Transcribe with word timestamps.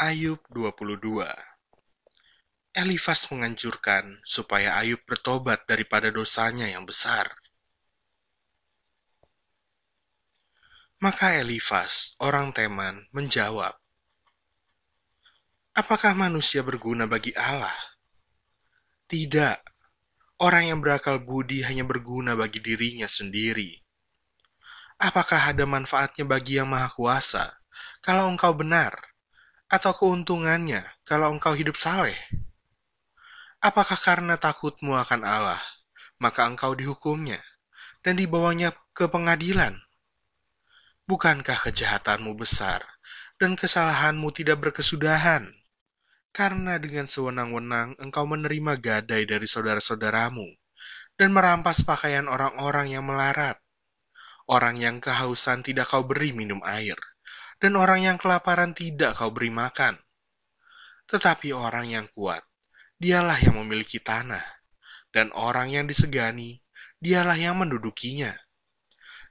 Ayub 0.00 0.40
22 0.48 1.28
Elifas 2.72 3.28
menganjurkan 3.28 4.16
supaya 4.24 4.80
Ayub 4.80 4.96
bertobat 5.04 5.68
daripada 5.68 6.08
dosanya 6.08 6.64
yang 6.72 6.88
besar. 6.88 7.28
Maka 11.04 11.44
Elifas, 11.44 12.16
orang 12.16 12.48
Teman, 12.56 13.12
menjawab, 13.12 13.76
Apakah 15.76 16.16
manusia 16.16 16.64
berguna 16.64 17.04
bagi 17.04 17.36
Allah? 17.36 17.76
Tidak, 19.04 19.58
orang 20.40 20.72
yang 20.72 20.80
berakal 20.80 21.20
budi 21.20 21.60
hanya 21.60 21.84
berguna 21.84 22.32
bagi 22.40 22.64
dirinya 22.64 23.04
sendiri. 23.04 23.76
Apakah 24.96 25.52
ada 25.52 25.68
manfaatnya 25.68 26.24
bagi 26.24 26.56
Yang 26.56 26.72
Maha 26.72 26.88
Kuasa 26.88 27.44
kalau 28.00 28.32
engkau 28.32 28.56
benar? 28.56 29.09
Atau 29.70 29.94
keuntungannya 29.94 30.82
kalau 31.06 31.30
engkau 31.30 31.54
hidup 31.54 31.78
saleh? 31.78 32.18
Apakah 33.62 33.94
karena 33.94 34.34
takutmu 34.34 34.98
akan 34.98 35.22
Allah, 35.22 35.62
maka 36.18 36.42
engkau 36.50 36.74
dihukumnya 36.74 37.38
dan 38.02 38.18
dibawanya 38.18 38.74
ke 38.90 39.06
pengadilan? 39.06 39.78
Bukankah 41.06 41.70
kejahatanmu 41.70 42.34
besar 42.34 42.82
dan 43.38 43.54
kesalahanmu 43.54 44.34
tidak 44.34 44.58
berkesudahan? 44.58 45.46
Karena 46.30 46.78
dengan 46.78 47.10
sewenang-wenang 47.10 47.98
engkau 47.98 48.22
menerima 48.26 48.78
gadai 48.78 49.26
dari 49.26 49.46
saudara-saudaramu 49.50 50.46
dan 51.18 51.34
merampas 51.34 51.82
pakaian 51.82 52.30
orang-orang 52.30 52.94
yang 52.94 53.02
melarat. 53.06 53.58
Orang 54.50 54.78
yang 54.78 54.98
kehausan 54.98 55.62
tidak 55.62 55.90
kau 55.90 56.02
beri 56.06 56.34
minum 56.34 56.58
air 56.66 56.98
dan 57.60 57.76
orang 57.76 58.00
yang 58.08 58.16
kelaparan 58.16 58.72
tidak 58.72 59.12
kau 59.12 59.28
beri 59.28 59.52
makan. 59.52 59.92
Tetapi 61.04 61.52
orang 61.52 61.92
yang 61.92 62.08
kuat, 62.16 62.40
dialah 62.96 63.36
yang 63.44 63.60
memiliki 63.60 64.00
tanah, 64.00 64.42
dan 65.12 65.28
orang 65.36 65.68
yang 65.68 65.84
disegani, 65.84 66.64
dialah 66.96 67.36
yang 67.36 67.60
mendudukinya. 67.60 68.32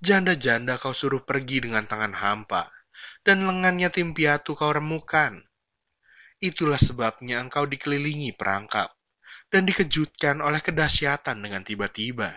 Janda-janda 0.00 0.76
kau 0.76 0.92
suruh 0.92 1.24
pergi 1.24 1.64
dengan 1.64 1.88
tangan 1.88 2.12
hampa, 2.12 2.68
dan 3.24 3.48
lengan 3.48 3.80
yatim 3.80 4.12
piatu 4.12 4.52
kau 4.52 4.68
remukan. 4.68 5.40
Itulah 6.40 6.80
sebabnya 6.80 7.40
engkau 7.40 7.64
dikelilingi 7.64 8.36
perangkap, 8.36 8.92
dan 9.48 9.64
dikejutkan 9.64 10.44
oleh 10.44 10.60
kedahsyatan 10.60 11.40
dengan 11.40 11.64
tiba-tiba. 11.64 12.32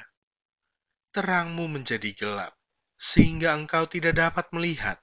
Terangmu 1.12 1.68
menjadi 1.68 2.10
gelap, 2.16 2.56
sehingga 2.96 3.52
engkau 3.56 3.88
tidak 3.88 4.16
dapat 4.16 4.48
melihat 4.56 5.03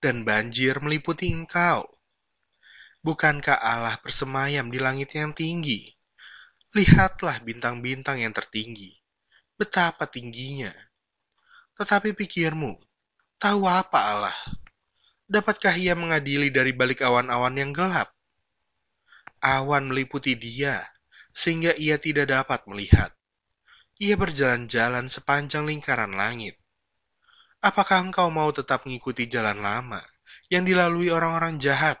dan 0.00 0.24
banjir 0.24 0.80
meliputi 0.80 1.30
engkau. 1.30 1.84
Bukankah 3.00 3.56
Allah 3.56 3.96
bersemayam 4.04 4.68
di 4.68 4.76
langit 4.76 5.16
yang 5.16 5.32
tinggi? 5.32 5.88
Lihatlah 6.76 7.40
bintang-bintang 7.40 8.20
yang 8.20 8.36
tertinggi. 8.36 8.92
Betapa 9.56 10.04
tingginya. 10.04 10.72
Tetapi 11.80 12.12
pikirmu, 12.12 12.76
tahu 13.40 13.64
apa 13.64 14.00
Allah? 14.12 14.38
Dapatkah 15.24 15.80
ia 15.80 15.96
mengadili 15.96 16.52
dari 16.52 16.76
balik 16.76 17.00
awan-awan 17.00 17.56
yang 17.56 17.72
gelap? 17.72 18.12
Awan 19.40 19.88
meliputi 19.88 20.36
dia, 20.36 20.84
sehingga 21.32 21.72
ia 21.80 21.96
tidak 21.96 22.28
dapat 22.28 22.68
melihat. 22.68 23.08
Ia 23.96 24.20
berjalan-jalan 24.20 25.08
sepanjang 25.08 25.64
lingkaran 25.64 26.12
langit. 26.12 26.59
Apakah 27.60 28.08
engkau 28.08 28.32
mau 28.32 28.48
tetap 28.56 28.88
mengikuti 28.88 29.28
jalan 29.28 29.60
lama 29.60 30.00
yang 30.48 30.64
dilalui 30.64 31.12
orang-orang 31.12 31.60
jahat? 31.60 32.00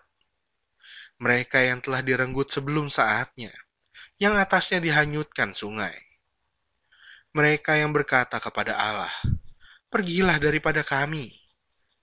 Mereka 1.20 1.60
yang 1.60 1.84
telah 1.84 2.00
direnggut 2.00 2.48
sebelum 2.48 2.88
saatnya, 2.88 3.52
yang 4.16 4.40
atasnya 4.40 4.80
dihanyutkan 4.80 5.52
sungai. 5.52 5.92
Mereka 7.36 7.76
yang 7.76 7.92
berkata 7.92 8.40
kepada 8.40 8.72
Allah, 8.72 9.12
Pergilah 9.92 10.40
daripada 10.40 10.80
kami, 10.80 11.28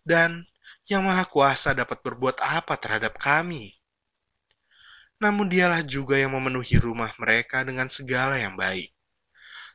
dan 0.05 0.45
yang 0.85 1.01
Maha 1.01 1.25
Kuasa 1.25 1.73
dapat 1.73 2.05
berbuat 2.05 2.37
apa 2.37 2.77
terhadap 2.77 3.17
kami? 3.17 3.73
Namun 5.17 5.49
dialah 5.49 5.81
juga 5.81 6.13
yang 6.13 6.37
memenuhi 6.37 6.77
rumah 6.77 7.09
mereka 7.17 7.65
dengan 7.65 7.89
segala 7.89 8.37
yang 8.37 8.53
baik. 8.53 8.93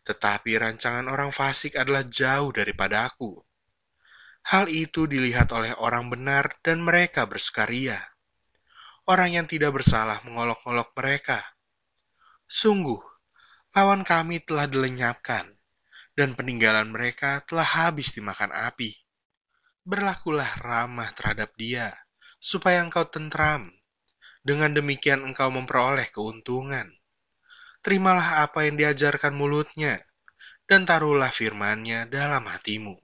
Tetapi 0.07 0.55
rancangan 0.55 1.11
orang 1.11 1.35
fasik 1.35 1.75
adalah 1.75 2.07
jauh 2.07 2.55
daripada 2.55 3.11
aku 3.11 3.43
Hal 4.53 4.69
itu 4.69 5.09
dilihat 5.09 5.49
oleh 5.57 5.73
orang 5.81 6.13
benar 6.13 6.61
dan 6.61 6.85
mereka 6.85 7.25
bersukaria. 7.25 7.97
Orang 9.09 9.33
yang 9.33 9.49
tidak 9.49 9.73
bersalah 9.81 10.21
mengolok-olok 10.29 10.93
mereka. 10.93 11.41
Sungguh, 12.45 13.01
lawan 13.73 14.05
kami 14.05 14.45
telah 14.45 14.69
dilenyapkan, 14.69 15.49
dan 16.13 16.37
peninggalan 16.37 16.93
mereka 16.93 17.41
telah 17.49 17.65
habis 17.65 18.13
dimakan 18.13 18.53
api. 18.53 18.93
Berlakulah 19.89 20.61
ramah 20.61 21.09
terhadap 21.17 21.57
dia, 21.57 21.89
supaya 22.37 22.85
engkau 22.85 23.09
tentram. 23.09 23.73
Dengan 24.45 24.77
demikian 24.77 25.25
engkau 25.25 25.49
memperoleh 25.49 26.13
keuntungan. 26.13 26.93
Terimalah 27.81 28.45
apa 28.45 28.69
yang 28.69 28.77
diajarkan 28.77 29.33
mulutnya, 29.33 29.97
dan 30.69 30.85
taruhlah 30.85 31.33
firmannya 31.33 32.05
dalam 32.13 32.45
hatimu 32.45 33.01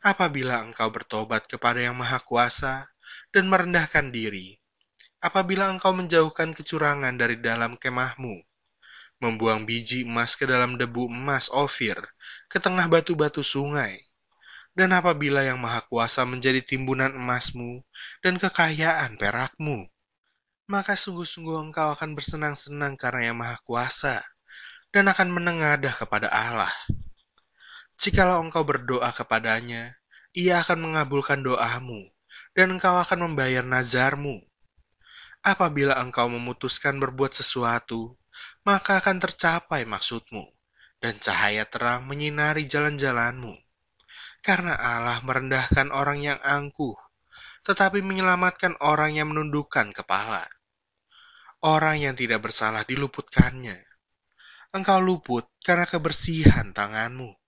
apabila 0.00 0.64
engkau 0.64 0.88
bertobat 0.88 1.44
kepada 1.44 1.84
Yang 1.84 1.96
Maha 2.00 2.18
Kuasa 2.24 2.88
dan 3.32 3.52
merendahkan 3.52 4.08
diri, 4.08 4.56
apabila 5.20 5.68
engkau 5.68 5.92
menjauhkan 5.92 6.56
kecurangan 6.56 7.12
dari 7.20 7.36
dalam 7.36 7.76
kemahmu, 7.76 8.40
membuang 9.20 9.68
biji 9.68 10.08
emas 10.08 10.40
ke 10.40 10.48
dalam 10.48 10.80
debu 10.80 11.12
emas 11.12 11.52
Ofir, 11.52 12.00
ke 12.48 12.56
tengah 12.56 12.88
batu-batu 12.88 13.44
sungai, 13.44 13.92
dan 14.72 14.96
apabila 14.96 15.44
Yang 15.44 15.60
Maha 15.60 15.80
Kuasa 15.84 16.24
menjadi 16.24 16.64
timbunan 16.64 17.12
emasmu 17.12 17.84
dan 18.24 18.40
kekayaan 18.40 19.20
perakmu, 19.20 19.84
maka 20.70 20.96
sungguh-sungguh 20.96 21.68
engkau 21.68 21.92
akan 21.92 22.16
bersenang-senang 22.16 22.96
karena 22.96 23.28
Yang 23.28 23.38
Maha 23.44 23.56
Kuasa 23.68 24.16
dan 24.88 25.12
akan 25.12 25.28
menengadah 25.28 25.92
kepada 25.92 26.32
Allah. 26.32 26.72
Jikalau 28.00 28.40
engkau 28.40 28.64
berdoa 28.64 29.12
kepadanya, 29.12 29.92
ia 30.32 30.64
akan 30.64 30.88
mengabulkan 30.88 31.44
doamu, 31.44 32.08
dan 32.56 32.72
engkau 32.72 32.96
akan 32.96 33.28
membayar 33.28 33.60
nazarmu. 33.60 34.40
Apabila 35.44 35.92
engkau 36.00 36.32
memutuskan 36.32 36.96
berbuat 36.96 37.36
sesuatu, 37.36 38.16
maka 38.64 39.04
akan 39.04 39.20
tercapai 39.20 39.84
maksudmu, 39.84 40.48
dan 41.04 41.20
cahaya 41.20 41.68
terang 41.68 42.08
menyinari 42.08 42.64
jalan-jalanmu. 42.64 43.52
Karena 44.40 44.80
Allah 44.80 45.20
merendahkan 45.20 45.92
orang 45.92 46.24
yang 46.24 46.40
angkuh, 46.40 46.96
tetapi 47.68 48.00
menyelamatkan 48.00 48.80
orang 48.80 49.12
yang 49.12 49.28
menundukkan 49.28 49.92
kepala. 49.92 50.48
Orang 51.60 52.00
yang 52.00 52.16
tidak 52.16 52.48
bersalah 52.48 52.80
diluputkannya. 52.88 53.76
Engkau 54.72 55.04
luput 55.04 55.52
karena 55.60 55.84
kebersihan 55.84 56.72
tanganmu 56.72 57.39